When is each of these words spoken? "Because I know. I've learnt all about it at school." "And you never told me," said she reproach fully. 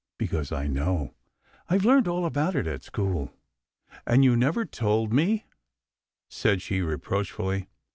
"Because 0.17 0.51
I 0.51 0.65
know. 0.65 1.13
I've 1.69 1.85
learnt 1.85 2.07
all 2.07 2.25
about 2.25 2.55
it 2.55 2.65
at 2.65 2.81
school." 2.81 3.31
"And 4.07 4.23
you 4.25 4.35
never 4.35 4.65
told 4.65 5.13
me," 5.13 5.45
said 6.27 6.63
she 6.63 6.81
reproach 6.81 7.31
fully. 7.31 7.67